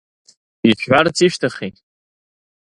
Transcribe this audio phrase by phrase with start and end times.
[0.69, 1.71] Ишәҳәарц ишәҭахи?